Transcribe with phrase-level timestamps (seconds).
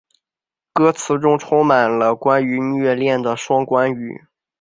[0.73, 4.25] 歌词中充满了关于虐恋的双关语。